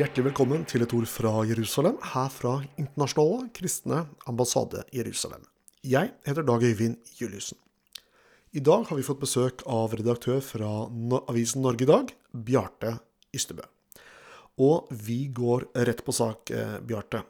Hjertelig 0.00 0.30
velkommen 0.30 0.62
til 0.64 0.80
et 0.80 0.92
ord 0.96 1.04
fra 1.12 1.30
Jerusalem, 1.44 1.98
her 2.14 2.28
fra 2.32 2.54
Internasjonale 2.80 3.50
kristne 3.52 3.98
ambassade 4.30 4.80
Jerusalem. 4.96 5.42
Jeg 5.84 6.14
heter 6.24 6.46
Dag 6.48 6.62
Øyvind 6.64 6.96
Juliussen. 7.18 7.58
I 8.56 8.62
dag 8.64 8.86
har 8.88 8.96
vi 8.96 9.04
fått 9.04 9.20
besøk 9.20 9.60
av 9.68 9.92
redaktør 9.92 10.40
fra 10.40 10.70
avisen 11.28 11.60
Norge 11.66 11.84
i 11.84 11.90
dag, 11.90 12.14
Bjarte 12.32 12.94
Ystebø. 13.36 13.66
Og 14.56 14.88
vi 14.88 15.18
går 15.36 15.68
rett 15.84 16.00
på 16.06 16.16
sak, 16.16 16.48
eh, 16.48 16.80
Bjarte. 16.80 17.20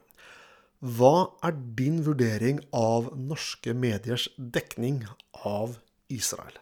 Hva 0.79 1.27
er 1.43 1.51
din 1.75 1.99
vurdering 2.07 2.63
av 2.71 3.11
norske 3.17 3.75
mediers 3.75 4.29
dekning 4.37 5.03
av 5.43 5.75
Israel? 6.07 6.60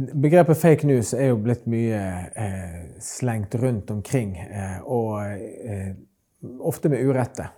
Begrepet 0.00 0.56
fake 0.56 0.86
news 0.86 1.10
er 1.12 1.26
jo 1.28 1.40
blitt 1.44 1.66
mye 1.68 1.98
eh, 2.32 2.76
slengt 3.04 3.52
rundt 3.60 3.90
omkring, 3.92 4.30
eh, 4.40 4.78
og 4.80 5.18
eh, 5.20 5.90
ofte 6.64 6.88
med 6.88 7.02
urette. 7.04 7.50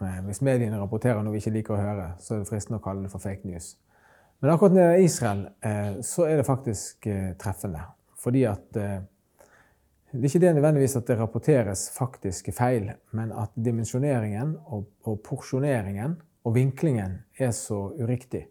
Eh, 0.00 0.20
hvis 0.24 0.40
mediene 0.46 0.78
rapporterer 0.80 1.20
noe 1.20 1.34
vi 1.34 1.42
ikke 1.42 1.52
liker 1.52 1.74
å 1.76 1.80
høre, 1.82 2.06
så 2.22 2.32
er 2.32 2.38
det 2.40 2.48
fristende 2.48 2.78
å 2.80 2.84
kalle 2.84 3.04
det 3.04 3.10
for 3.12 3.20
fake 3.20 3.44
news. 3.44 3.74
Men 4.40 4.54
akkurat 4.54 4.72
når 4.72 4.80
det 4.80 4.86
gjelder 4.86 5.04
Israel, 5.04 5.42
eh, 5.68 5.90
så 6.08 6.24
er 6.30 6.40
det 6.40 6.46
faktisk 6.48 7.08
eh, 7.12 7.26
treffende. 7.42 7.82
Fordi 8.22 8.44
at 8.48 8.64
det 8.72 8.86
er 10.14 10.28
ikke 10.30 10.42
det 10.46 10.54
nødvendigvis 10.56 10.96
at 10.96 11.10
det 11.10 11.18
rapporteres 11.18 11.82
faktiske 11.92 12.54
feil, 12.56 12.86
men 13.18 13.34
at 13.36 13.52
dimensjoneringen 13.58 14.54
og, 14.64 14.86
og 15.04 15.20
porsjoneringen 15.26 16.16
og 16.46 16.56
vinklingen 16.56 17.18
er 17.36 17.52
så 17.58 17.82
uriktig. 18.00 18.46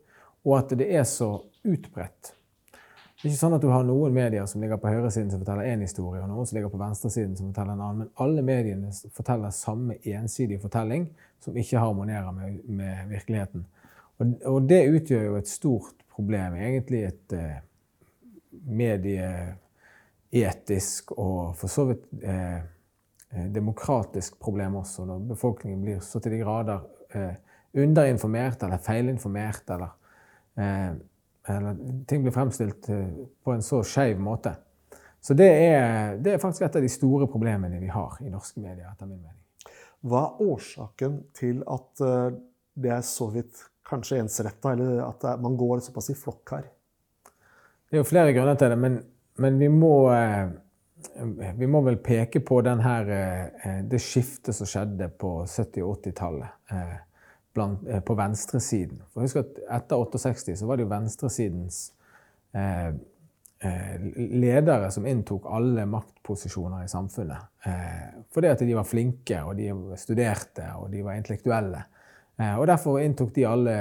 Og 0.46 0.60
at 0.60 0.78
det 0.78 0.92
er 0.94 1.08
så 1.10 1.32
utbredt 1.64 2.36
det 3.22 3.28
er 3.28 3.36
ikke 3.36 3.38
sånn 3.44 3.54
at 3.54 3.62
du 3.62 3.68
har 3.70 3.84
noen 3.86 4.16
medier 4.16 4.48
som 4.50 4.64
ligger 4.64 4.80
på 4.82 4.90
høyresiden 4.90 5.28
som 5.30 5.44
forteller 5.44 5.68
én 5.70 5.84
historie, 5.86 6.18
og 6.24 6.30
noen 6.32 6.48
som 6.50 6.56
ligger 6.58 6.72
på 6.74 6.80
venstresiden 6.82 7.36
som 7.38 7.52
forteller 7.52 7.74
en 7.76 7.84
annen. 7.86 8.00
Men 8.02 8.10
alle 8.26 8.42
mediene 8.42 8.90
forteller 9.14 9.52
samme 9.54 9.94
ensidige 10.10 10.58
fortelling 10.64 11.04
som 11.46 11.54
ikke 11.62 11.84
harmonerer 11.84 12.32
med, 12.34 12.64
med 12.66 13.12
virkeligheten. 13.12 13.62
Og, 14.18 14.26
og, 14.50 14.66
det 14.66 14.90
utgjør 14.90 15.24
jo 15.28 15.36
et 15.38 15.52
stort 15.52 16.02
problem. 16.16 16.58
Egentlig 16.58 17.04
et 17.12 17.36
eh, 17.38 17.62
medieetisk 18.82 19.54
og 21.14 21.54
for 21.62 21.68
så 21.70 21.86
vidt 21.92 22.10
eh, 22.26 22.60
demokratisk 23.54 24.42
problem 24.42 24.82
også, 24.82 25.06
når 25.06 25.30
befolkningen 25.36 25.86
blir 25.86 26.02
så 26.02 26.18
til 26.18 26.34
de 26.40 26.42
grader 26.42 26.80
eh, 27.14 27.38
underinformert 27.86 28.66
eller 28.66 28.82
feilinformert 28.82 29.66
eller 29.78 29.92
eller 31.48 31.78
ting 32.08 32.22
blir 32.22 32.32
fremstilt 32.32 32.90
eh, 32.90 33.08
på 33.44 33.54
en 33.54 33.64
så 33.66 33.82
skeiv 33.84 34.20
måte. 34.22 34.54
Så 35.22 35.36
det 35.38 35.50
er, 35.50 36.18
det 36.18 36.34
er, 36.34 36.42
faktisk 36.42 36.66
et 36.66 36.78
av 36.80 36.84
de 36.84 36.90
store 36.90 37.28
problemene 37.30 37.80
vi 37.82 37.90
har 37.94 38.18
i 38.22 38.30
norske 38.30 38.62
medier. 38.62 38.90
etter 38.90 39.10
min 39.10 39.22
mening. 39.22 39.38
Hva 40.02 40.24
er 40.26 40.42
årsaken 40.48 41.20
til 41.38 41.62
at 41.70 42.02
eh, 42.06 42.40
det 42.82 42.94
er 42.96 43.06
så 43.06 43.30
vidt 43.34 43.68
kanskje 43.86 44.22
ensretta, 44.22 44.74
eller 44.74 45.04
at 45.06 45.26
man 45.42 45.58
går 45.60 45.84
såpass 45.86 46.10
i 46.14 46.18
flokk 46.18 46.56
her? 46.56 46.68
Det 47.90 47.98
er 47.98 48.04
jo 48.04 48.08
flere 48.08 48.34
grunner 48.34 48.56
til 48.56 48.72
det, 48.72 48.80
men, 48.80 48.98
men 49.44 49.60
vi, 49.60 49.68
må, 49.68 49.94
eh, 50.16 50.54
vi 51.60 51.70
må 51.70 51.84
vel 51.86 52.00
peke 52.02 52.40
på 52.40 52.62
her, 52.64 53.12
det 53.84 54.00
skiftet 54.00 54.56
som 54.56 54.70
skjedde 54.70 55.10
på 55.20 55.42
70- 55.44 55.84
og 55.84 55.98
80-tallet 56.00 56.48
blant, 56.72 56.72
eh, 56.72 57.00
på 57.54 58.16
venstresiden. 58.16 59.02
For 59.12 59.26
husk 59.26 59.42
at 59.42 59.58
Etter 59.78 60.00
68 60.00 60.56
så 60.60 60.68
var 60.68 60.78
det 60.78 60.86
jo 60.86 60.92
venstresidens 60.92 61.80
eh, 62.56 62.88
eh, 62.88 63.96
ledere 64.16 64.92
som 64.92 65.08
inntok 65.08 65.50
alle 65.52 65.86
maktposisjoner 65.90 66.86
i 66.86 66.92
samfunnet. 66.92 67.50
Eh, 67.66 68.06
fordi 68.34 68.52
at 68.52 68.64
de 68.64 68.76
var 68.78 68.88
flinke, 68.88 69.42
og 69.44 69.56
de 69.60 69.72
studerte, 70.00 70.68
og 70.80 70.92
de 70.94 71.04
var 71.06 71.20
intellektuelle. 71.20 71.84
Eh, 72.40 72.56
og 72.56 72.68
derfor 72.72 73.02
inntok 73.04 73.34
de 73.36 73.48
alle 73.48 73.78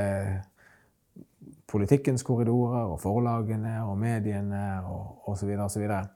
politikkens 1.71 2.27
korridorer 2.27 2.91
og 2.91 2.99
forlagene 2.99 3.77
og 3.87 3.95
mediene 3.99 4.65
og 4.83 5.31
osv. 5.31 5.55
videre. 5.79 6.09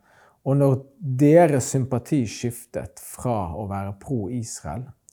Og 0.44 0.56
når 0.58 0.74
deres 0.98 1.70
sympati 1.70 2.24
skiftet 2.28 3.00
fra 3.00 3.54
å 3.56 3.68
være 3.70 3.94
pro 4.02 4.26
Israel 4.34 4.82
Eh, 4.84 5.03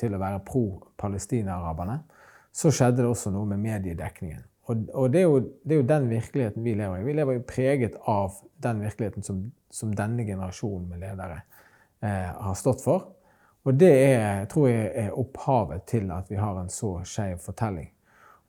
til 0.00 0.14
å 0.16 0.18
være 0.18 0.40
pro-Palestina-araberne, 0.46 1.98
så 2.54 2.70
skjedde 2.72 3.02
det 3.02 3.10
også 3.10 3.32
noe 3.34 3.46
med 3.50 3.60
mediedekningen. 3.60 4.44
Og, 4.64 4.86
og 4.94 5.10
det, 5.12 5.20
er 5.20 5.26
jo, 5.26 5.40
det, 5.64 5.72
er 5.72 5.80
jo, 5.82 5.88
den 5.88 6.06
virkeligheten 6.10 6.64
vi 6.64 6.74
lever 6.74 7.00
i. 7.00 7.04
Vi 7.04 7.16
lever 7.18 7.36
jo 7.36 7.48
preget 7.48 7.96
av 8.08 8.38
den 8.64 8.80
virkeligheten 8.80 9.26
som, 9.26 9.42
som 9.70 9.92
denne 9.96 10.24
generasjonen 10.24 10.86
med 10.88 11.02
ledere 11.04 11.42
eh, 12.00 12.30
har 12.32 12.56
stått 12.56 12.84
for. 12.84 13.10
Og 13.64 13.76
det 13.80 13.90
er, 13.92 14.46
tror 14.48 14.68
jeg 14.68 14.88
er 15.04 15.18
opphavet 15.20 15.84
til 15.88 16.08
at 16.12 16.30
vi 16.32 16.40
har 16.40 16.56
en 16.60 16.72
så 16.72 16.96
skeiv 17.08 17.42
fortelling. 17.44 17.90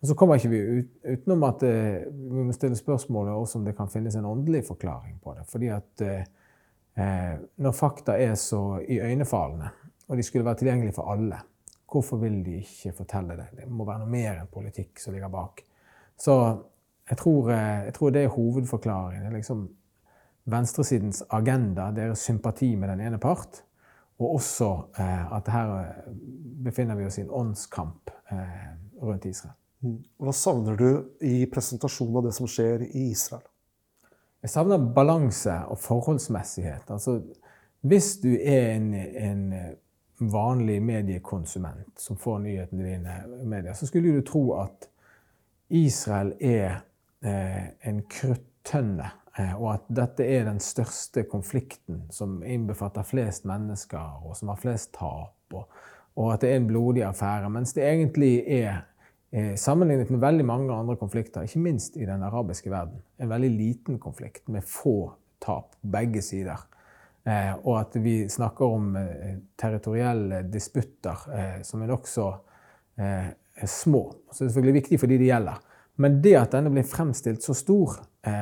Og 0.02 0.10
så 0.10 0.16
kommer 0.16 0.40
ikke 0.40 0.52
vi 0.52 0.62
ut, 0.80 0.90
utenom 1.04 1.44
at 1.48 1.64
eh, 1.68 2.08
vi 2.08 2.48
må 2.48 2.56
stille 2.56 2.80
spørsmålet 2.80 3.36
også 3.36 3.60
om 3.60 3.68
det 3.68 3.76
kan 3.76 3.92
finnes 3.92 4.16
en 4.16 4.28
åndelig 4.30 4.66
forklaring 4.68 5.20
på 5.24 5.36
det. 5.36 5.48
Fordi 5.52 5.72
at 5.76 6.06
eh, 6.06 6.28
eh 6.96 7.34
når 7.58 7.76
fakta 7.76 8.16
er 8.20 8.36
så 8.40 8.80
iøynefallende, 8.88 9.72
og 10.08 10.18
de 10.18 10.24
skulle 10.24 10.46
være 10.46 10.62
tilgjengelige 10.62 10.96
for 10.96 11.12
alle. 11.14 11.40
Hvorfor 11.92 12.20
vil 12.22 12.42
de 12.46 12.60
ikke 12.60 12.94
fortelle 12.98 13.38
det? 13.40 13.48
Det 13.60 13.70
må 13.72 13.86
være 13.88 14.04
noe 14.04 14.12
mer 14.12 14.42
enn 14.42 14.52
politikk 14.52 15.00
som 15.00 15.16
ligger 15.16 15.32
bak. 15.32 15.64
Så 16.18 16.36
jeg 17.10 17.18
tror, 17.18 17.52
eh, 17.52 17.86
jeg 17.86 17.94
tror 17.94 18.14
det 18.14 18.24
er 18.24 18.34
hovedforklaringen. 18.34 19.34
Liksom 19.34 19.68
venstresidens 20.46 21.24
agenda, 21.30 21.92
deres 21.92 22.20
sympati 22.20 22.76
med 22.76 22.90
den 22.90 23.02
ene 23.02 23.20
part, 23.20 23.64
og 24.20 24.36
også 24.38 24.70
eh, 25.00 25.34
at 25.36 25.50
her 25.52 25.74
eh, 25.80 26.12
befinner 26.66 26.96
vi 26.96 27.06
oss 27.06 27.18
i 27.20 27.26
en 27.26 27.34
åndskamp 27.34 28.12
eh, 28.32 28.70
rundt 29.02 29.26
Israel. 29.26 29.56
Mm. 29.84 29.98
Hva 30.24 30.34
savner 30.34 30.78
du 30.80 30.90
i 31.26 31.46
presentasjonen 31.52 32.22
av 32.22 32.30
det 32.30 32.36
som 32.38 32.48
skjer 32.50 32.86
i 32.88 33.10
Israel? 33.10 33.44
Jeg 34.46 34.54
savner 34.54 34.92
balanse 34.96 35.56
og 35.74 35.82
forholdsmessighet. 35.82 36.86
Altså, 36.94 37.20
hvis 37.82 38.16
du 38.22 38.32
er 38.38 38.76
en, 38.76 38.94
en 38.94 39.44
vanlig 40.18 40.82
mediekonsument 40.82 42.00
som 42.00 42.18
får 42.18 42.40
nyhetene 42.40 42.84
dine 42.84 43.16
medier, 43.44 43.74
så 43.74 43.88
skulle 43.88 44.16
du 44.16 44.22
tro 44.26 44.44
at 44.62 44.90
Israel 45.70 46.34
er 46.40 46.82
eh, 47.26 47.68
en 47.90 48.02
kruttønne, 48.10 49.10
eh, 49.38 49.54
og 49.58 49.72
at 49.74 49.88
dette 49.98 50.28
er 50.28 50.46
den 50.48 50.62
største 50.64 51.26
konflikten 51.30 52.06
som 52.14 52.42
innbefatter 52.44 53.08
flest 53.08 53.48
mennesker, 53.50 54.22
og 54.26 54.38
som 54.38 54.54
har 54.54 54.62
flest 54.62 54.94
tap, 54.96 55.36
og, 55.54 55.66
og 56.16 56.34
at 56.34 56.46
det 56.46 56.54
er 56.54 56.62
en 56.62 56.70
blodig 56.70 57.04
affære. 57.08 57.50
Mens 57.52 57.74
det 57.76 57.88
egentlig 57.88 58.34
er, 58.62 58.86
eh, 59.32 59.56
sammenlignet 59.60 60.14
med 60.14 60.24
veldig 60.24 60.46
mange 60.46 60.74
andre 60.74 60.96
konflikter, 61.02 61.44
ikke 61.44 61.66
minst 61.66 61.98
i 61.98 62.08
den 62.08 62.24
arabiske 62.24 62.72
verden, 62.72 63.02
en 63.20 63.34
veldig 63.34 63.52
liten 63.58 64.00
konflikt 64.00 64.48
med 64.50 64.64
få 64.64 65.12
tap 65.44 65.76
på 65.82 65.92
begge 65.98 66.22
sider. 66.22 66.62
Eh, 67.26 67.54
og 67.66 67.80
at 67.80 67.96
vi 67.98 68.30
snakker 68.30 68.66
om 68.70 68.92
eh, 69.00 69.38
territorielle 69.58 70.44
disputter 70.54 71.24
eh, 71.34 71.56
som 71.66 71.82
er 71.82 71.90
nokså 71.90 72.26
eh, 73.02 73.32
små. 73.66 74.04
Så 74.30 74.44
det 74.44 74.50
er 74.50 74.52
selvfølgelig 74.52 74.82
viktig 74.82 75.00
for 75.02 75.10
de 75.10 75.18
det 75.18 75.32
gjelder. 75.32 75.64
Men 75.98 76.20
det 76.22 76.36
at 76.38 76.54
denne 76.54 76.70
blir 76.74 76.86
fremstilt 76.86 77.42
så 77.42 77.56
stor, 77.56 77.96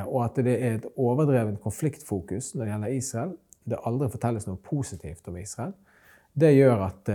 og 0.08 0.20
at 0.24 0.40
det 0.42 0.54
er 0.56 0.78
et 0.80 0.86
overdrevet 0.98 1.60
konfliktfokus 1.62 2.56
når 2.56 2.64
det 2.64 2.72
gjelder 2.72 2.96
Israel, 2.96 3.34
det 3.70 3.82
aldri 3.86 4.08
fortelles 4.10 4.48
noe 4.48 4.58
positivt 4.58 5.28
om 5.30 5.38
Israel, 5.38 5.76
det 6.34 6.50
gjør 6.56 6.82
at, 6.88 7.12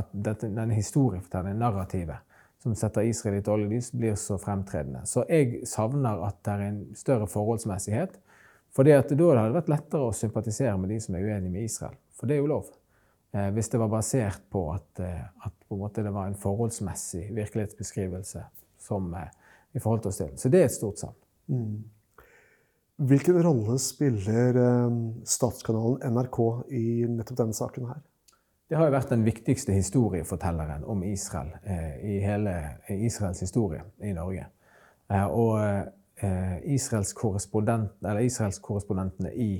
at 0.00 0.10
dette, 0.10 0.50
denne 0.50 0.74
historiefortellingen, 0.74 1.62
narrativet, 1.62 2.26
som 2.58 2.74
setter 2.74 3.06
Israel 3.06 3.38
i 3.38 3.42
et 3.44 3.46
dårlig 3.46 3.70
lys, 3.76 3.92
blir 3.94 4.18
så 4.18 4.34
fremtredende. 4.42 5.04
Så 5.06 5.22
jeg 5.30 5.62
savner 5.70 6.26
at 6.26 6.42
det 6.42 6.56
er 6.56 6.66
en 6.72 6.82
større 6.98 7.30
forholdsmessighet 7.30 8.18
for 8.78 8.86
da 8.86 9.00
hadde 9.00 9.16
det 9.18 9.56
vært 9.56 9.70
lettere 9.72 10.06
å 10.06 10.14
sympatisere 10.14 10.76
med 10.78 10.92
de 10.94 11.00
som 11.02 11.16
er 11.18 11.24
uenige 11.26 11.50
med 11.50 11.66
Israel. 11.66 11.96
For 12.14 12.30
det 12.30 12.36
er 12.36 12.44
jo 12.44 12.52
lov. 12.52 12.68
Eh, 13.34 13.48
hvis 13.56 13.72
det 13.72 13.80
var 13.82 13.90
basert 13.90 14.44
på 14.54 14.68
at, 14.70 15.00
eh, 15.02 15.24
at 15.42 15.54
på 15.66 15.90
det 15.96 16.12
var 16.14 16.28
en 16.28 16.38
forholdsmessig 16.38 17.24
virkelighetsbeskrivelse 17.34 18.44
som 18.78 19.10
eh, 19.18 19.32
vi 19.74 19.82
forholdt 19.82 20.06
oss 20.06 20.20
til. 20.22 20.30
Så 20.38 20.48
det 20.48 20.60
er 20.60 20.70
et 20.70 20.76
stort 20.76 21.02
savn. 21.02 21.18
Mm. 21.50 21.82
Hvilken 23.10 23.42
rolle 23.42 23.80
spiller 23.82 24.62
eh, 24.62 24.94
statskanalen 25.26 26.14
NRK 26.14 26.38
i 26.70 26.86
nettopp 27.10 27.42
denne 27.42 27.58
saken 27.58 27.90
her? 27.90 28.00
Det 28.68 28.76
har 28.76 28.88
jo 28.88 28.94
vært 28.94 29.10
den 29.10 29.26
viktigste 29.26 29.74
historiefortelleren 29.74 30.86
om 30.86 31.02
Israel 31.02 31.50
eh, 31.64 31.98
i 32.04 32.16
hele 32.22 32.54
Israels 32.94 33.40
historie 33.42 33.82
i 34.06 34.14
Norge. 34.14 34.46
Eh, 35.10 35.26
og 35.26 35.58
Israels, 36.64 37.12
korrespondent, 37.14 37.92
korrespondentene 38.64 39.30
i 39.34 39.52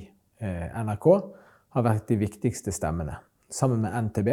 eh, 0.43 0.83
NRK 0.83 1.07
har 1.75 1.85
vært 1.85 2.07
de 2.09 2.17
viktigste 2.19 2.73
stemmene, 2.73 3.19
sammen 3.53 3.83
med 3.83 3.95
NTB. 4.09 4.31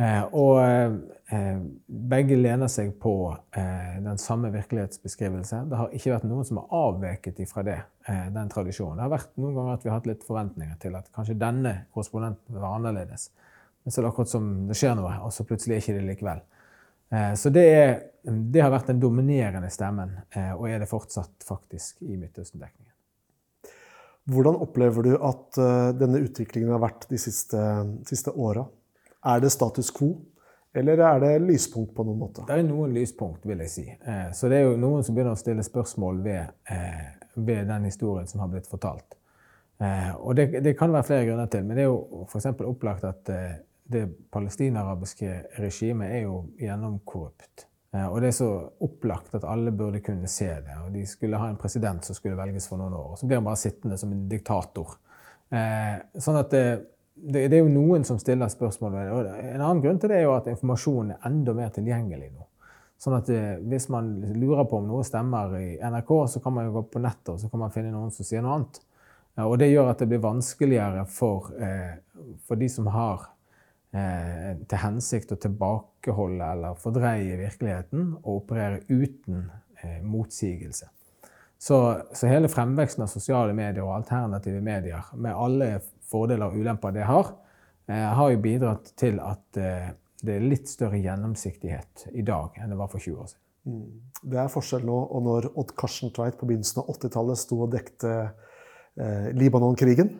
Eh, 0.00 0.22
og 0.32 0.60
eh, 0.62 1.58
begge 1.86 2.38
lener 2.38 2.70
seg 2.72 2.94
på 3.02 3.14
eh, 3.56 3.98
den 4.00 4.20
samme 4.20 4.48
virkelighetsbeskrivelse. 4.54 5.64
Det 5.68 5.80
har 5.80 5.96
ikke 5.96 6.14
vært 6.14 6.28
noen 6.30 6.46
som 6.48 6.62
har 6.62 6.72
avveket 6.86 7.42
ifra 7.44 7.64
det, 7.66 7.76
eh, 8.08 8.30
den 8.32 8.52
tradisjonen. 8.52 8.96
Det 8.96 9.04
har 9.04 9.12
vært 9.12 9.34
noen 9.36 9.58
ganger 9.58 9.76
at 9.76 9.84
vi 9.84 9.92
har 9.92 10.00
hatt 10.00 10.08
litt 10.08 10.24
forventninger 10.24 10.78
til 10.80 10.96
at 10.96 11.10
kanskje 11.16 11.36
denne 11.40 11.74
korrespondenten 11.92 12.54
vil 12.54 12.62
være 12.62 12.80
annerledes. 12.80 13.28
Men 13.84 13.92
så 13.92 14.00
er 14.00 14.06
det 14.06 14.12
akkurat 14.14 14.32
som 14.32 14.48
det 14.70 14.78
skjer 14.78 14.96
noe, 14.96 15.12
og 15.26 15.34
så 15.34 15.44
plutselig 15.48 15.76
er 15.76 15.80
det 15.80 15.84
ikke 15.84 15.98
det 15.98 16.08
likevel. 16.08 16.42
Eh, 17.10 17.34
så 17.34 17.52
det, 17.54 17.66
er, 17.74 17.92
det, 18.24 18.62
har 18.62 18.72
vært 18.72 18.92
den 18.92 19.02
dominerende 19.02 19.70
stemmen, 19.72 20.16
eh, 20.34 20.52
og 20.54 20.68
er 20.70 20.82
det 20.82 20.90
fortsatt 20.90 21.46
faktisk 21.46 22.02
i 22.06 22.16
Midtøsten-dekningen. 22.16 22.88
Hvordan 24.30 24.58
opplever 24.62 25.02
du 25.02 25.14
at 25.16 25.56
denne 25.98 26.20
utviklingen 26.22 26.70
har 26.70 26.82
vært 26.84 27.06
de 27.10 27.18
siste, 27.18 27.58
siste 28.06 28.30
åra? 28.30 28.62
Er 29.26 29.40
det 29.42 29.50
status 29.50 29.88
quo, 29.90 30.12
eller 30.72 30.98
er 30.98 31.20
det 31.20 31.38
lyspunkt 31.42 31.94
på 31.96 32.04
noen 32.06 32.18
måte? 32.20 32.44
Det 32.46 32.54
er 32.54 32.66
noen 32.66 32.92
lyspunkt, 32.94 33.46
vil 33.48 33.62
jeg 33.64 33.72
si. 33.72 33.86
Eh, 33.90 34.28
så 34.36 34.50
det 34.50 34.60
er 34.60 34.68
jo 34.68 34.76
noen 34.78 35.02
som 35.06 35.16
begynner 35.16 35.34
å 35.34 35.40
stille 35.40 35.64
spørsmål 35.66 36.20
ved, 36.22 36.52
eh, 36.70 37.08
ved 37.34 37.66
den 37.66 37.88
historien 37.90 38.28
som 38.30 38.44
har 38.44 38.52
blitt 38.52 38.70
fortalt. 38.70 39.16
Eh, 39.82 40.12
og 40.14 40.36
det, 40.38 40.60
det, 40.62 40.76
kan 40.78 40.92
være 40.92 41.08
flere 41.08 41.26
grunner 41.26 41.50
til, 41.50 41.64
men 41.66 41.76
det 41.76 41.84
er 41.84 41.90
jo 41.90 42.22
f.eks. 42.28 42.46
opplagt 42.68 43.08
at 43.08 43.32
det 43.90 44.06
palestinarabiske 44.32 45.34
regimet 45.58 46.14
er 46.14 46.24
jo 46.24 46.44
gjennomkorrupt. 46.60 47.66
Og 47.90 48.20
det 48.22 48.28
er 48.30 48.36
så 48.36 48.50
opplagt 48.86 49.34
at 49.34 49.44
alle 49.50 49.72
burde 49.74 49.98
kunne 50.06 50.28
se 50.30 50.46
det. 50.46 50.76
Og 50.84 50.92
de 50.94 51.02
skulle 51.10 51.38
ha 51.42 51.48
en 51.50 51.58
president 51.58 52.06
som 52.06 52.14
skulle 52.14 52.38
velges 52.38 52.68
for 52.70 52.78
noen 52.78 52.94
år. 52.94 53.08
Og 53.12 53.18
så 53.18 53.26
blir 53.26 53.40
han 53.40 53.48
bare 53.48 53.58
sittende 53.58 53.98
som 53.98 54.12
en 54.14 54.28
diktator. 54.30 54.92
Sånn 55.50 56.38
at 56.38 56.54
det, 56.54 56.62
det, 57.14 57.48
det, 57.48 57.56
er 57.58 57.64
jo 57.64 57.72
noen 57.72 58.06
som 58.06 58.20
stiller 58.22 58.52
spørsmål 58.52 58.94
ved 58.94 59.10
det. 59.26 59.34
En 59.56 59.64
annen 59.64 59.82
grunn 59.82 59.98
til 59.98 60.12
det 60.12 60.20
er 60.20 60.28
jo 60.28 60.36
at 60.36 60.46
informasjonen 60.52 61.16
er 61.16 61.26
enda 61.28 61.56
mer 61.56 61.74
tilgjengelig 61.74 62.30
nå. 62.30 62.46
Sånn 63.00 63.16
at 63.16 63.30
eh, 63.32 63.56
Hvis 63.64 63.88
man 63.92 64.12
lurer 64.36 64.66
på 64.68 64.80
om 64.80 64.88
noe 64.88 65.04
stemmer 65.06 65.56
i 65.58 65.68
NRK, 65.80 66.12
så 66.34 66.44
kan 66.44 66.56
man 66.56 66.68
jo 66.68 66.76
gå 66.78 66.86
på 66.94 67.02
nettet 67.02 67.34
og 67.34 67.42
så 67.42 67.50
kan 67.52 67.64
man 67.64 67.74
finne 67.74 67.92
noen 67.94 68.12
som 68.14 68.28
sier 68.28 68.44
noe 68.44 68.58
annet. 68.58 68.80
Og 69.40 69.54
Det 69.60 69.70
gjør 69.70 69.92
at 69.92 70.02
det 70.02 70.08
blir 70.10 70.20
vanskeligere 70.20 71.06
for, 71.08 71.52
eh, 71.56 71.94
for 72.44 72.60
de 72.60 72.68
som 72.68 72.90
har 72.92 73.22
eh, 73.24 73.36
til 73.90 74.78
hensikt 74.78 75.32
å 75.34 75.38
tilbakeholde 75.42 76.46
eller 76.54 76.76
fordreie 76.78 77.34
virkeligheten, 77.40 78.12
og 78.22 78.44
operere 78.44 78.84
uten 78.86 79.48
eh, 79.82 79.98
motsigelse. 80.06 80.86
Så, 81.62 82.02
så, 82.12 82.26
hele 82.26 82.48
fremveksten 82.48 83.04
av 83.04 83.10
sosiale 83.12 83.52
medier 83.52 83.84
og 83.84 83.98
alternative 83.98 84.62
medier, 84.64 85.10
med 85.20 85.36
alle 85.36 85.74
fordeler 86.08 86.48
og 86.48 86.62
ulemper 86.62 86.94
det 86.96 87.04
har, 87.04 87.34
eh, 87.90 88.06
har 88.16 88.30
jo 88.32 88.40
bidratt 88.40 88.94
til 88.96 89.20
at 89.20 89.60
eh, 89.60 89.90
det 90.24 90.36
er 90.36 90.46
litt 90.48 90.70
større 90.72 91.00
gjennomsiktighet 91.00 92.06
i 92.16 92.24
dag 92.24 92.56
enn 92.60 92.72
det 92.72 92.78
var 92.80 92.88
for 92.92 93.02
20 93.02 93.20
år 93.20 93.28
siden. 93.32 93.44
Mm. 93.68 93.84
Det 94.32 94.40
er 94.40 94.52
forskjell 94.52 94.86
nå 94.88 94.96
og 95.04 95.22
når 95.26 95.50
Odd 95.60 95.74
Karsten 95.76 96.12
Tveit 96.16 96.38
på 96.40 96.48
begynnelsen 96.48 96.80
av 96.80 96.88
80-tallet 96.94 97.40
sto 97.40 97.60
og 97.66 97.74
dekte 97.74 98.14
eh, 98.16 99.28
Libanon-krigen. 99.36 100.14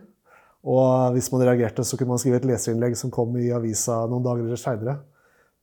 Og 0.68 1.14
hvis 1.14 1.30
man 1.32 1.44
reagerte, 1.46 1.84
så 1.84 1.96
kunne 1.96 2.14
man 2.14 2.20
skrive 2.20 2.40
et 2.40 2.48
leserinnlegg 2.48 2.96
som 2.98 3.12
kom 3.12 3.36
i 3.40 3.48
avisa 3.56 4.02
noen 4.10 4.24
dager 4.26 4.60
seinere. 4.60 4.98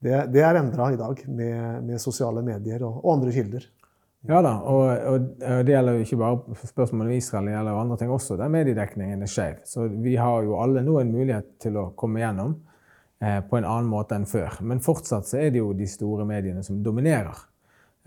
Det, 0.01 0.13
det, 0.33 0.44
er 0.45 0.59
endra 0.59 0.91
i 0.94 0.97
dag 0.99 1.21
med, 1.25 1.83
med 1.85 2.01
sosiale 2.01 2.44
medier 2.45 2.83
og, 2.85 2.99
og 3.03 3.15
andre 3.15 3.33
kilder. 3.33 3.65
Ja 4.27 4.41
da, 4.44 4.53
og, 4.67 4.83
og, 5.07 5.27
det 5.65 5.73
gjelder 5.73 5.95
jo 5.95 6.05
ikke 6.05 6.19
bare 6.19 6.57
spørsmålet 6.67 7.11
om 7.11 7.17
Israel, 7.17 7.45
det 7.47 7.53
gjelder 7.53 7.81
andre 7.81 7.97
ting 8.01 8.11
også, 8.11 8.38
der 8.39 8.51
mediedekningen 8.51 9.21
er 9.23 9.29
skeiv. 9.31 9.59
Så 9.69 9.85
vi 10.03 10.15
har 10.19 10.45
jo 10.45 10.57
alle 10.61 10.83
nå 10.85 10.97
en 10.99 11.13
mulighet 11.13 11.53
til 11.63 11.77
å 11.79 11.91
komme 11.97 12.21
gjennom 12.21 12.55
eh, 13.21 13.39
på 13.45 13.59
en 13.59 13.67
annen 13.69 13.89
måte 13.89 14.17
enn 14.17 14.27
før. 14.29 14.59
Men 14.65 14.83
fortsatt 14.83 15.29
så 15.29 15.39
er 15.41 15.53
det 15.53 15.61
jo 15.61 15.71
de 15.77 15.88
store 15.89 16.25
mediene 16.29 16.65
som 16.65 16.81
dominerer. 16.83 17.45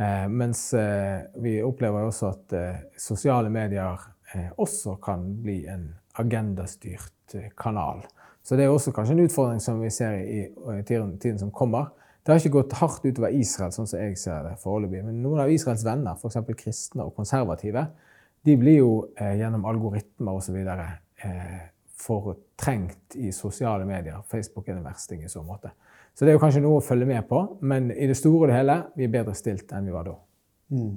Eh, 0.01 0.27
mens 0.29 0.67
eh, 0.75 1.23
vi 1.41 1.59
opplever 1.65 2.05
jo 2.05 2.11
også 2.13 2.31
at 2.35 2.59
eh, 2.59 2.83
sosiale 2.99 3.51
medier 3.55 4.03
eh, 4.35 4.51
også 4.59 4.99
kan 5.03 5.25
bli 5.43 5.63
en 5.71 5.89
agendastyrt 6.21 7.35
eh, 7.39 7.51
kanal. 7.59 8.05
Så 8.43 8.57
det 8.57 8.65
er 8.65 8.73
også 8.73 8.93
kanskje 8.97 9.17
en 9.17 9.25
utfordring 9.27 9.61
som 9.63 9.81
vi 9.83 9.91
ser 9.93 10.17
i, 10.21 10.45
tiden, 10.89 11.19
tiden 11.21 11.39
som 11.39 11.51
kommer. 11.53 11.91
Det 12.21 12.33
har 12.33 12.41
ikke 12.41 12.61
gått 12.61 12.77
hardt 12.81 13.05
utover 13.05 13.35
Israel, 13.37 13.73
sånn 13.73 13.89
som 13.89 14.01
jeg 14.01 14.17
ser 14.21 14.45
det 14.45 14.55
foreløpig. 14.63 15.03
Men 15.07 15.21
noen 15.25 15.43
av 15.45 15.53
Israels 15.53 15.85
venner, 15.87 16.17
f.eks. 16.17 16.41
kristne 16.59 17.07
og 17.07 17.15
konservative, 17.17 17.87
de 18.45 18.57
blir 18.61 18.81
jo 18.81 18.91
eh, 19.17 19.37
gjennom 19.41 19.65
algoritmer 19.69 20.41
osv. 20.41 20.57
Eh, 20.61 21.61
fortrengt 22.01 23.17
i 23.21 23.33
sosiale 23.37 23.85
medier. 23.89 24.21
Facebook 24.29 24.69
er 24.69 24.79
den 24.79 24.89
versting 24.89 25.25
i 25.25 25.33
så 25.33 25.45
måte. 25.45 25.73
Så 26.15 26.25
det 26.25 26.33
er 26.33 26.39
jo 26.39 26.43
kanskje 26.43 26.63
noe 26.65 26.81
å 26.81 26.85
følge 26.85 27.09
med 27.09 27.25
på, 27.29 27.43
men 27.61 27.91
i 27.93 28.09
det 28.09 28.17
store 28.19 28.45
og 28.45 28.51
det 28.51 28.59
hele 28.59 28.77
vi 28.97 29.07
er 29.07 29.13
bedre 29.13 29.37
stilt 29.37 29.73
enn 29.77 29.89
vi 29.89 29.95
var 29.95 30.09
da. 30.09 30.17
Mm. 30.75 30.97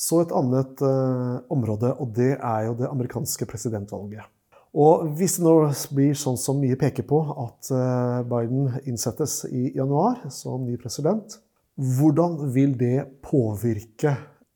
Så 0.00 0.22
et 0.22 0.32
annet 0.32 0.80
uh, 0.80 1.42
område, 1.52 1.92
og 2.00 2.14
det 2.16 2.32
er 2.38 2.66
jo 2.70 2.76
det 2.78 2.88
amerikanske 2.88 3.44
presidentvalget. 3.48 4.24
Og 4.70 5.10
hvis 5.18 5.36
det 5.36 5.44
nå 5.44 5.54
blir 5.96 6.16
sånn 6.16 6.38
som 6.40 6.60
mye 6.62 6.78
peker 6.80 7.04
på, 7.04 7.18
at 7.44 7.72
uh, 7.74 8.20
Biden 8.30 8.70
innsettes 8.88 9.42
i 9.50 9.72
januar 9.76 10.22
som 10.32 10.64
ny 10.64 10.78
president, 10.80 11.36
hvordan 11.76 12.38
vil 12.54 12.76
det 12.78 13.08
påvirke 13.24 14.14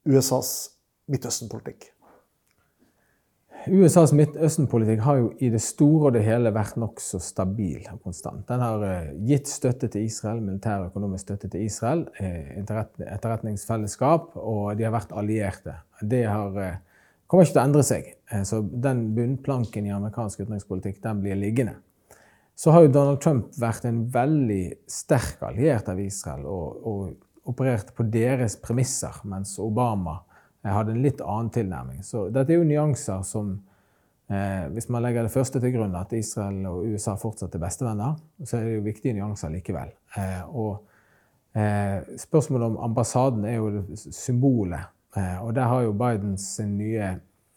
USAs 0.09 0.55
Midtøsten-politikk? 1.13 1.94
USAs 3.65 4.13
Midtøsten-politikk 4.13 5.01
har 5.05 5.19
jo 5.21 5.29
i 5.41 5.49
det 5.53 5.61
store 5.65 6.11
og 6.11 6.17
det 6.17 6.25
hele 6.27 6.53
vært 6.53 6.77
nokså 6.81 7.21
stabil 7.23 7.85
og 7.93 8.01
konstant. 8.05 8.43
Den 8.49 8.61
har 8.61 8.83
eh, 8.85 9.13
gitt 9.29 9.49
støtte 9.49 9.89
til 9.89 10.05
Israel, 10.05 10.43
militær 10.45 10.83
og 10.83 10.91
økonomisk 10.91 11.29
støtte 11.29 11.49
til 11.53 11.65
Israel, 11.65 12.05
eh, 12.21 12.59
etterretningsfellesskap, 12.61 14.35
og 14.37 14.75
de 14.77 14.85
har 14.85 14.93
vært 14.93 15.15
allierte. 15.17 15.79
Det 16.03 16.27
har 16.29 16.83
kommer 17.35 17.47
ikke 17.49 17.57
til 17.57 17.63
å 17.63 17.65
endre 17.65 17.85
seg. 17.87 18.11
Eh, 18.31 18.45
så 18.47 18.61
den 18.63 19.07
bunnplanken 19.17 19.89
i 19.89 19.95
amerikansk 19.95 20.45
utenrikspolitikk 20.45 21.01
den 21.05 21.23
blir 21.25 21.39
liggende. 21.41 21.79
Så 22.55 22.71
har 22.71 22.85
jo 22.85 22.93
Donald 22.95 23.19
Trump 23.25 23.57
vært 23.59 23.87
en 23.89 24.05
veldig 24.15 24.63
sterk 24.87 25.43
alliert 25.43 25.89
av 25.91 25.99
Israel 25.99 26.45
og, 26.47 26.85
og 26.87 27.51
operert 27.51 27.91
på 27.97 28.07
deres 28.13 28.55
premisser, 28.63 29.17
mens 29.27 29.57
Obama 29.59 30.21
eh, 30.65 30.73
hadde 30.73 30.97
en 30.97 31.05
litt 31.05 31.21
annen 31.21 31.53
tilnærming. 31.55 32.03
Så 32.07 32.29
dette 32.35 32.55
er 32.55 32.61
jo 32.63 32.69
nyanser 32.69 33.23
som 33.29 33.55
eh, 34.29 34.65
Hvis 34.73 34.89
man 34.89 35.05
legger 35.05 35.23
det 35.23 35.35
første 35.35 35.61
til 35.61 35.77
grunn, 35.77 35.95
at 36.01 36.13
Israel 36.17 36.65
og 36.73 36.89
USA 36.89 37.15
fortsatt 37.21 37.55
er 37.55 37.63
bestevenner, 37.63 38.19
så 38.43 38.59
er 38.59 38.67
det 38.67 38.75
jo 38.79 38.89
viktige 38.89 39.15
nyanser 39.19 39.53
likevel. 39.53 39.93
Eh, 40.17 40.43
og 40.49 40.85
eh, 41.57 42.01
spørsmålet 42.19 42.73
om 42.73 42.83
ambassaden 42.91 43.45
er 43.45 43.61
jo 43.61 43.85
symbolet 43.95 44.91
Eh, 45.17 45.39
og 45.45 45.55
der 45.55 45.71
har 45.71 45.85
jo 45.87 45.95
Bidens 45.95 46.47
nye 46.67 47.07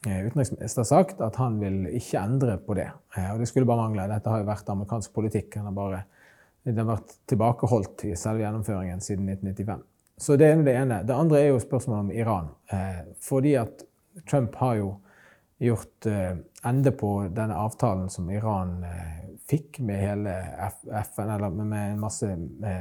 eh, 0.06 0.20
utenriksminister 0.28 0.86
sagt 0.86 1.22
at 1.26 1.40
han 1.42 1.58
vil 1.62 1.88
ikke 1.90 2.22
endre 2.22 2.58
på 2.62 2.78
det. 2.78 2.90
Og 3.34 3.42
det 3.42 3.48
skulle 3.50 3.66
bare 3.66 3.88
mangle. 3.88 4.10
Dette 4.12 4.30
har 4.30 4.44
jo 4.44 4.50
vært 4.50 4.70
amerikansk 4.70 5.14
politikk. 5.14 5.56
Den 5.56 5.70
har 5.70 5.76
bare 5.78 6.04
den 6.68 6.82
har 6.82 6.98
vært 6.98 7.14
tilbakeholdt 7.32 8.04
i 8.10 8.16
selve 8.20 8.44
gjennomføringen 8.44 9.00
siden 9.02 9.30
1995. 9.32 9.86
Så 10.18 10.36
det 10.40 10.48
er 10.50 10.64
det 10.66 10.74
ene. 10.74 11.02
Det 11.06 11.14
andre 11.14 11.42
er 11.42 11.52
jo 11.52 11.60
spørsmålet 11.62 12.00
om 12.00 12.12
Iran. 12.12 12.48
Fordi 13.22 13.52
at 13.60 13.84
Trump 14.30 14.56
har 14.58 14.80
jo 14.80 14.88
gjort 15.62 16.08
ende 16.66 16.94
på 16.98 17.12
denne 17.34 17.58
avtalen 17.58 18.10
som 18.10 18.32
Iran 18.34 18.80
fikk 19.50 19.78
med 19.86 20.02
hele 20.02 20.34
FN, 21.04 21.30
eller 21.36 21.54
med 21.54 21.92
en 21.92 22.02
masse 22.02 22.32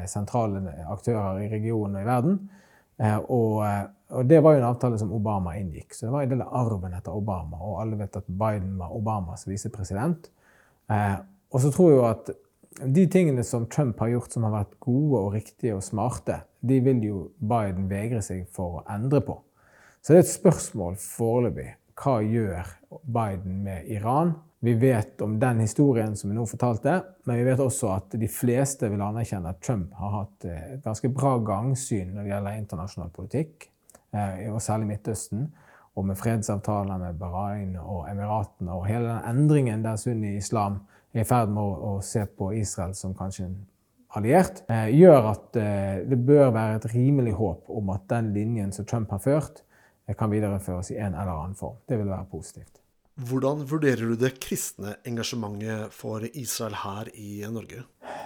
sentrale 0.08 0.64
aktører 0.88 1.42
i 1.44 1.50
regionen 1.52 2.00
og 2.00 2.06
i 2.06 2.08
verden. 2.08 2.40
Og 3.28 3.60
og 4.08 4.26
det 4.26 4.38
var 4.40 4.54
jo 4.54 4.60
en 4.60 4.68
avtale 4.68 4.98
som 4.98 5.12
Obama 5.12 5.56
inngikk. 5.58 5.94
Så 5.94 6.06
det 6.06 6.12
var 6.12 6.22
en 6.22 6.30
del 6.30 6.42
av 6.44 6.54
arven 6.60 6.94
etter 6.94 7.14
Obama. 7.14 7.58
Og 7.58 7.80
alle 7.82 7.98
vet 7.98 8.18
at 8.20 8.28
Biden 8.28 8.76
var 8.78 8.94
Obamas 8.94 9.46
visepresident. 9.48 10.28
Eh, 10.90 11.16
og 11.50 11.62
så 11.62 11.72
tror 11.74 11.90
jeg 11.90 11.98
jo 11.98 12.04
at 12.06 12.30
de 12.84 13.06
tingene 13.10 13.44
som 13.44 13.66
Trump 13.66 14.00
har 14.00 14.12
gjort 14.12 14.32
som 14.36 14.44
har 14.46 14.54
vært 14.58 14.76
gode 14.84 15.20
og 15.22 15.34
riktige 15.36 15.76
og 15.76 15.84
smarte, 15.84 16.42
de 16.60 16.80
vil 16.84 17.02
jo 17.04 17.20
Biden 17.38 17.88
vegre 17.90 18.22
seg 18.24 18.46
for 18.52 18.80
å 18.80 18.86
endre 18.92 19.22
på. 19.24 19.38
Så 20.02 20.12
det 20.12 20.18
er 20.18 20.26
et 20.26 20.32
spørsmål 20.32 20.98
foreløpig. 21.02 21.70
Hva 21.96 22.18
gjør 22.20 22.74
Biden 23.02 23.62
med 23.64 23.88
Iran? 23.90 24.34
Vi 24.64 24.74
vet 24.80 25.20
om 25.24 25.38
den 25.40 25.60
historien 25.64 26.16
som 26.16 26.30
vi 26.30 26.36
nå 26.36 26.44
fortalte, 26.48 26.98
men 27.24 27.38
vi 27.40 27.46
vet 27.46 27.62
også 27.62 27.90
at 27.94 28.16
de 28.18 28.28
fleste 28.30 28.88
vil 28.92 29.04
anerkjenne 29.04 29.52
at 29.52 29.60
Trump 29.64 29.94
har 29.96 30.14
hatt 30.20 30.46
et 30.50 30.84
ganske 30.84 31.10
bra 31.14 31.36
gangsyn 31.44 32.12
når 32.14 32.22
det 32.24 32.32
gjelder 32.32 32.60
internasjonal 32.60 33.12
politikk. 33.16 33.68
Eh, 34.16 34.46
og 34.52 34.60
særlig 34.64 34.90
Midtøsten. 34.92 35.48
Og 35.96 36.04
med 36.08 36.18
fredsavtaler 36.20 37.00
med 37.00 37.16
Bahrain 37.20 37.76
og 37.80 38.04
Emiratene 38.10 38.74
og 38.74 38.84
hele 38.88 39.08
den 39.08 39.28
endringen 39.30 39.84
der 39.84 39.96
sunni-islam 40.00 40.82
er 41.20 41.26
i 41.26 41.28
ferd 41.28 41.52
med 41.52 41.62
å, 41.62 41.96
å, 41.96 42.02
se 42.04 42.24
på 42.26 42.52
Israel 42.56 42.94
som 42.98 43.14
kanskje 43.16 43.48
en 43.48 43.58
alliert, 44.16 44.62
eh, 44.72 44.88
gjør 44.96 45.30
at 45.32 45.58
eh, 45.60 46.00
det 46.08 46.18
bør 46.28 46.50
være 46.54 46.80
et 46.80 46.88
rimelig 46.94 47.36
håp 47.38 47.70
om 47.72 47.92
at 47.94 48.06
den 48.12 48.32
linjen 48.36 48.72
som 48.72 48.88
Trump 48.88 49.12
har 49.14 49.22
ført, 49.24 49.62
kan 50.14 50.30
videreføres 50.30 50.92
i 50.94 51.00
en 51.02 51.16
eller 51.18 51.32
annen 51.32 51.56
form. 51.58 51.80
Det 51.88 51.96
vil 51.98 52.06
være 52.06 52.28
positivt. 52.30 52.76
Hvordan 53.16 53.64
vurderer 53.66 54.12
du 54.12 54.14
det 54.20 54.36
kristne 54.38 54.92
engasjementet 55.08 55.94
for 55.96 56.22
Israel 56.28 56.76
her 56.82 57.08
i 57.16 57.40
Norge? 57.50 57.82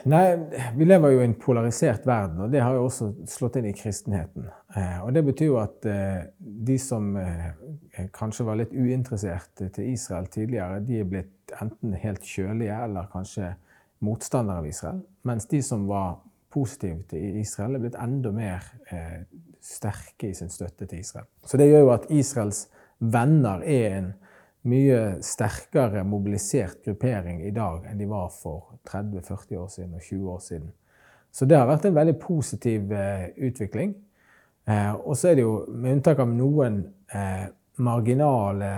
Nei, 0.08 0.38
vi 0.76 0.86
lever 0.86 1.12
jo 1.12 1.20
i 1.20 1.26
en 1.26 1.34
polarisert 1.36 2.06
verden, 2.08 2.40
og 2.44 2.52
det 2.52 2.62
har 2.62 2.76
jo 2.76 2.86
også 2.86 3.10
slått 3.28 3.58
inn 3.60 3.68
i 3.68 3.74
kristenheten. 3.76 4.46
Eh, 4.76 4.98
og 5.04 5.12
det 5.12 5.22
betyr 5.26 5.50
jo 5.50 5.58
at 5.60 5.88
eh, 5.88 6.22
de 6.38 6.76
som 6.80 7.10
eh, 7.20 7.50
kanskje 8.16 8.46
var 8.48 8.60
litt 8.60 8.72
uinteresserte 8.72 9.68
til 9.74 9.92
Israel 9.92 10.30
tidligere, 10.32 10.80
de 10.86 11.02
er 11.02 11.10
blitt 11.10 11.54
enten 11.60 11.96
helt 12.00 12.24
kjølige 12.24 12.78
eller 12.86 13.10
kanskje 13.12 13.52
motstandere 14.06 14.62
av 14.62 14.70
Israel. 14.70 15.02
Mens 15.28 15.48
de 15.50 15.60
som 15.66 15.84
var 15.90 16.16
positive 16.50 17.04
til 17.10 17.40
Israel, 17.42 17.76
er 17.76 17.84
blitt 17.84 18.00
enda 18.00 18.32
mer 18.34 18.64
sterke 19.62 20.30
i 20.30 20.34
sin 20.34 20.50
støtte 20.50 20.88
til 20.88 21.02
Israel. 21.04 21.28
Så 21.44 21.60
det 21.60 21.68
gjør 21.68 21.84
jo 21.84 21.92
at 21.94 22.08
Israels 22.10 22.64
venner 22.98 23.62
er 23.68 23.98
en 23.98 24.08
mye 24.68 25.00
sterkere 25.24 26.02
mobilisert 26.04 26.82
gruppering 26.84 27.40
i 27.46 27.52
dag 27.56 27.86
enn 27.88 28.00
de 28.00 28.08
var 28.10 28.28
for 28.34 28.76
30-40 28.88 29.56
år 29.56 29.72
siden 29.72 29.96
og 29.96 30.04
20 30.04 30.30
år 30.34 30.44
siden. 30.44 30.70
Så 31.32 31.46
det 31.46 31.56
har 31.56 31.68
vært 31.70 31.86
en 31.86 31.96
veldig 31.96 32.16
positiv 32.20 32.92
eh, 32.92 33.30
utvikling. 33.46 33.94
Eh, 34.68 34.92
og 34.94 35.16
så 35.16 35.30
er 35.30 35.38
det 35.38 35.44
jo, 35.46 35.54
med 35.70 35.96
unntak 35.96 36.20
av 36.22 36.32
noen 36.32 36.82
eh, 37.14 37.46
marginale, 37.80 38.72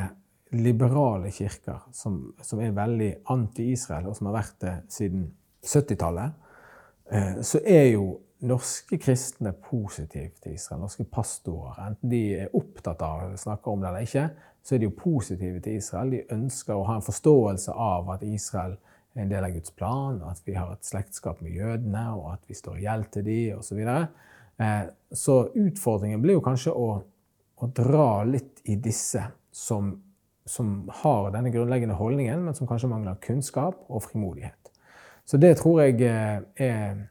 liberale 0.52 1.30
kirker 1.32 1.86
som, 1.96 2.18
som 2.44 2.60
er 2.60 2.74
veldig 2.76 3.12
anti-Israel, 3.32 4.10
og 4.10 4.18
som 4.18 4.28
har 4.28 4.36
vært 4.36 4.58
det 4.62 4.74
siden 4.92 5.24
70-tallet, 5.64 6.36
eh, 7.10 7.40
så 7.42 7.62
er 7.64 7.88
jo 7.94 8.06
norske 8.42 8.98
kristne 8.98 9.54
positive 9.64 10.32
til 10.42 10.56
Israel. 10.56 10.82
Norske 10.82 11.06
pastorer, 11.08 11.78
enten 11.86 12.12
de 12.12 12.22
er 12.42 12.54
opptatt 12.82 13.02
av 13.02 13.36
snakker 13.36 13.70
om 13.70 13.80
det 13.82 13.88
eller 13.88 14.06
ikke, 14.06 14.28
så 14.62 14.74
er 14.74 14.82
de 14.82 14.88
jo 14.88 14.96
positive 14.96 15.60
til 15.62 15.78
Israel. 15.78 16.10
De 16.10 16.22
ønsker 16.34 16.74
å 16.74 16.86
ha 16.86 16.98
en 16.98 17.06
forståelse 17.06 17.74
av 17.74 18.10
at 18.14 18.22
Israel 18.26 18.76
er 19.14 19.24
en 19.24 19.32
del 19.32 19.44
av 19.44 19.54
Guds 19.54 19.74
plan, 19.76 20.20
at 20.26 20.40
vi 20.46 20.54
har 20.56 20.72
et 20.72 20.86
slektskap 20.86 21.42
med 21.44 21.56
jødene, 21.56 22.04
og 22.16 22.32
at 22.34 22.46
vi 22.48 22.56
står 22.56 22.78
i 22.78 22.86
gjeld 22.86 23.10
til 23.12 23.26
dem, 23.26 23.58
osv. 23.58 23.68
Så, 23.68 23.78
videre. 23.78 24.06
Eh, 24.62 24.86
så 25.12 25.36
utfordringen 25.58 26.22
blir 26.22 26.38
jo 26.38 26.44
kanskje 26.44 26.72
å, 26.72 26.88
å 27.56 27.70
dra 27.76 28.24
litt 28.28 28.62
i 28.64 28.78
disse 28.80 29.24
som, 29.52 29.94
som 30.48 30.74
har 31.02 31.30
denne 31.34 31.52
grunnleggende 31.52 31.98
holdningen, 31.98 32.46
men 32.46 32.56
som 32.56 32.70
kanskje 32.70 32.90
mangler 32.92 33.20
kunnskap 33.22 33.82
og 33.88 34.06
frimodighet. 34.06 34.72
Så 35.28 35.38
det 35.38 35.56
tror 35.60 35.84
jeg 35.84 36.00
eh, 36.06 36.40
er 36.56 37.04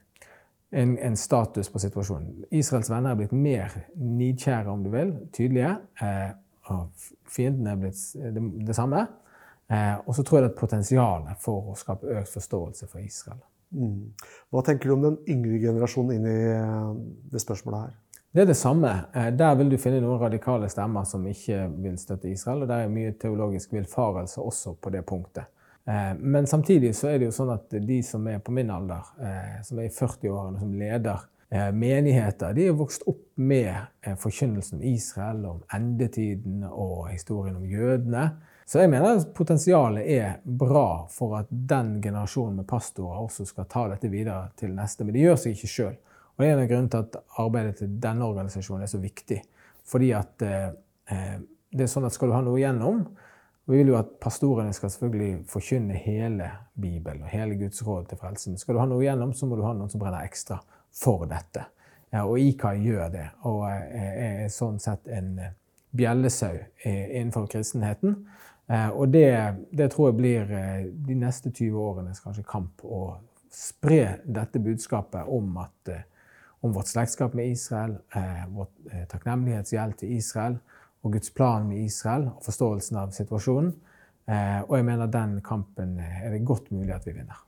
en, 0.71 0.97
en, 0.97 1.17
status 1.17 1.69
på 1.69 1.79
situasjonen. 1.83 2.45
Israels 2.51 2.89
venner 2.91 3.11
er 3.11 3.19
blitt 3.19 3.35
mer 3.35 3.73
nidkjære, 3.95 4.71
om 4.71 4.83
du 4.85 4.91
vil, 4.93 5.13
tydelige. 5.35 5.73
Eh, 6.01 6.29
og 6.71 7.09
fiendene 7.27 7.73
er 7.73 7.81
blitt 7.81 8.03
det, 8.15 8.43
det 8.67 8.75
samme. 8.77 9.05
Eh, 9.71 9.95
og 10.05 10.15
så 10.15 10.23
tror 10.23 10.39
jeg 10.39 10.45
det 10.45 10.51
er 10.51 10.53
et 10.55 10.59
potensial 10.59 11.31
for 11.43 11.71
å 11.71 11.79
skape 11.79 12.11
økt 12.19 12.35
forståelse 12.35 12.87
for 12.91 13.03
Israel. 13.03 13.41
Mm. 13.71 14.11
Hva 14.51 14.63
tenker 14.67 14.89
du 14.89 14.97
om 14.97 15.05
den 15.05 15.19
yngre 15.31 15.59
generasjonen 15.63 16.17
inn 16.17 16.27
i 16.27 16.39
eh, 16.51 16.89
det 17.31 17.43
spørsmålet 17.43 17.85
her? 17.85 17.97
Det 18.31 18.43
er 18.43 18.47
det 18.47 18.57
samme. 18.59 18.91
Eh, 19.15 19.29
der 19.35 19.55
vil 19.59 19.71
du 19.71 19.77
finne 19.79 20.01
noen 20.03 20.19
radikale 20.19 20.69
stemmer 20.71 21.07
som 21.07 21.23
ikke 21.27 21.65
vil 21.83 21.97
støtte 21.99 22.31
Israel. 22.31 22.65
Og 22.65 22.71
der 22.71 22.85
er 22.85 22.93
mye 22.93 23.15
teologisk 23.19 23.73
villfarelse 23.75 24.43
også 24.43 24.75
på 24.79 24.91
det 24.93 25.05
punktet. 25.07 25.47
Eh, 25.91 26.17
men 26.17 26.47
samtidig 26.47 26.95
så 26.95 27.07
er 27.07 27.19
det 27.19 27.27
jo 27.27 27.35
sånn 27.35 27.51
at 27.51 27.73
de 27.73 27.97
som 28.05 28.27
er 28.29 28.39
på 28.43 28.53
min 28.55 28.69
alder, 28.71 29.07
eh, 29.19 29.57
som 29.65 29.79
er 29.81 29.89
i 29.89 29.93
40-årene, 29.93 30.59
som 30.61 30.75
leder 30.79 31.25
eh, 31.49 31.71
menigheter, 31.75 32.53
de 32.55 32.69
er 32.69 32.77
vokst 32.77 33.03
opp 33.11 33.25
med 33.41 34.13
forkynnelsen 34.21 34.79
om 34.79 34.85
Israel, 34.87 35.41
om 35.49 35.63
endetiden 35.75 36.63
og 36.69 37.09
historien 37.09 37.57
om 37.59 37.65
jødene. 37.67 38.29
Så 38.69 38.79
jeg 38.79 38.91
mener 38.93 39.17
at 39.17 39.33
potensialet 39.35 40.07
er 40.15 40.37
bra 40.45 41.07
for 41.11 41.41
at 41.41 41.49
den 41.49 41.97
generasjonen 42.03 42.61
med 42.61 42.69
pastorer 42.69 43.25
også 43.25 43.49
skal 43.49 43.67
ta 43.67 43.87
dette 43.91 44.11
videre 44.13 44.53
til 44.59 44.71
neste. 44.77 45.03
Men 45.03 45.17
de 45.17 45.25
gjør 45.25 45.41
seg 45.41 45.57
ikke 45.57 45.71
sjøl. 45.73 45.97
Og 46.31 46.43
det 46.43 46.47
er 46.47 46.53
en 46.53 46.61
av 46.61 46.69
grunnene 46.69 46.93
til 46.93 47.03
at 47.03 47.17
arbeidet 47.43 47.73
til 47.81 47.97
denne 48.05 48.29
organisasjonen 48.29 48.85
er 48.85 48.93
så 48.93 49.01
viktig. 49.01 49.41
Fordi 49.91 50.13
at 50.15 50.31
det 50.39 51.83
er 51.83 51.91
sånn 51.91 52.07
at 52.07 52.15
skal 52.15 52.31
du 52.31 52.37
ha 52.37 52.39
noe 52.45 52.61
igjennom, 52.61 53.01
vi 53.71 53.77
vil 53.77 53.93
jo 53.93 53.97
at 53.99 54.09
pastorene 54.21 54.73
skal 54.73 54.91
selvfølgelig 54.91 55.45
forkynne 55.49 55.95
hele 56.03 56.49
Bibelen 56.81 57.23
og 57.23 57.29
hele 57.31 57.55
Guds 57.55 57.87
råd 57.87 58.09
til 58.09 58.19
frelsen. 58.19 58.57
Skal 58.57 58.75
du 58.75 58.81
ha 58.81 58.87
noe 58.89 59.03
igjennom, 59.03 59.31
så 59.33 59.47
må 59.47 59.55
du 59.55 59.63
ha 59.63 59.71
noen 59.77 59.91
som 59.91 60.01
brenner 60.01 60.25
ekstra 60.27 60.57
for 60.91 61.23
dette. 61.29 61.63
Ja, 62.11 62.25
og 62.25 62.39
IKA 62.39 62.73
gjør 62.75 63.11
det, 63.13 63.27
og 63.47 63.63
er 63.71 64.49
sånn 64.51 64.79
sett 64.83 65.07
en 65.07 65.37
eh, 65.39 65.53
bjellesau 65.95 66.57
innenfor 66.83 67.47
kristenheten. 67.51 68.17
Eh, 68.67 68.89
og 68.89 69.13
det, 69.13 69.29
det, 69.71 69.87
tror 69.93 70.09
jeg 70.09 70.17
blir 70.19 70.51
eh, 70.57 70.89
de 70.91 71.15
neste 71.21 71.53
20 71.53 71.79
årenes 71.79 72.19
kanskje 72.23 72.43
kamp 72.47 72.83
å 72.83 73.05
spre 73.55 74.17
dette 74.27 74.59
budskapet 74.59 75.31
om, 75.31 75.55
at, 75.63 75.93
om 76.59 76.75
vårt 76.75 76.91
slektskap 76.91 77.33
med 77.35 77.51
Israel, 77.51 77.97
vårt 78.51 78.93
takknemlighetsgjeld 79.11 79.97
til 79.99 80.13
Israel, 80.15 80.55
og 81.01 81.15
Guds 81.15 81.33
plan 81.33 81.67
med 81.69 81.83
Israel 81.85 82.29
og 82.35 82.43
forståelsen 82.45 82.99
av 83.01 83.15
situasjonen. 83.15 83.71
Eh, 84.29 84.59
og 84.67 84.75
jeg 84.77 84.87
mener 84.87 85.09
den 85.11 85.39
kampen 85.45 85.97
er 86.01 86.29
det 86.33 86.45
godt 86.45 86.69
mulig 86.73 86.93
at 86.95 87.07
vi 87.07 87.15
vinner. 87.17 87.41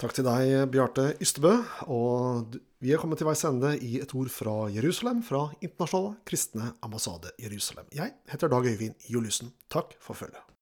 Takk 0.00 0.14
til 0.16 0.26
deg, 0.26 0.52
Bjarte 0.74 1.12
Ystebø. 1.22 1.52
Og 1.90 2.56
vi 2.82 2.94
er 2.94 3.02
kommet 3.02 3.20
til 3.22 3.28
veis 3.28 3.44
ende 3.46 3.76
i 3.78 3.96
et 4.02 4.14
ord 4.18 4.30
fra 4.32 4.56
Jerusalem, 4.74 5.22
fra 5.26 5.46
Internasjonale 5.60 6.18
kristne 6.26 6.72
ambassade 6.82 7.34
Jerusalem. 7.38 7.86
Jeg 7.94 8.16
heter 8.30 8.50
Dag 8.50 8.66
Øyvind 8.66 8.98
Juliussen. 9.10 9.54
Takk 9.70 9.94
for 10.02 10.18
følget. 10.18 10.53